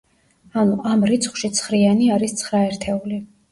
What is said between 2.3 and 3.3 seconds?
ცხრა ერთეული.